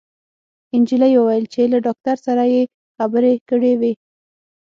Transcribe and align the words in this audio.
انجلۍ 0.77 1.13
وويل 1.17 1.45
چې 1.53 1.61
له 1.73 1.79
داکتر 1.87 2.17
سره 2.27 2.43
يې 2.53 2.61
خبرې 2.97 3.33
کړې 3.49 3.73
وې 3.79 3.93